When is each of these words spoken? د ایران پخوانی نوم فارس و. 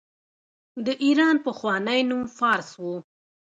د 0.85 0.87
ایران 1.03 1.35
پخوانی 1.45 2.01
نوم 2.09 2.23
فارس 2.37 2.69
و. 2.81 2.83